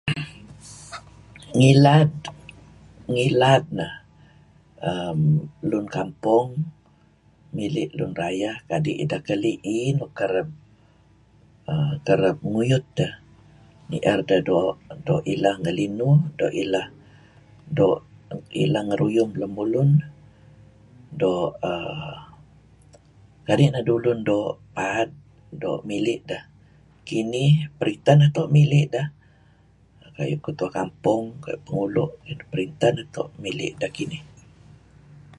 [1.57, 2.11] Ngilad,
[3.13, 3.93] ngilad neh
[4.93, 5.21] errm...
[5.69, 6.49] lun kampong
[7.55, 10.49] mili' lun rayeh kadi' ideh keli' iih nuk kereb
[11.71, 11.93] err...
[12.07, 13.13] kereb nguyut deh.
[13.89, 16.87] Ni'er deh doo' ileh ngelinuh, doo' ileh
[17.77, 18.01] doo'
[18.63, 19.89] ileh ngeruyum lemulun,
[21.21, 22.15] doo' err...
[23.47, 25.09] kadi' neh dulun doo' paad,
[25.63, 26.43] doo' mili' deh.
[27.07, 29.07] Kinih, peritah neto' mili' deh,
[30.15, 31.23] kayu' ketua kampong,
[31.65, 32.13] Penghulo',
[32.51, 34.21] peritah neto' mili' deh.